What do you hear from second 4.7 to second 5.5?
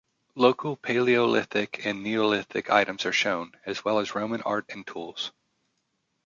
tools.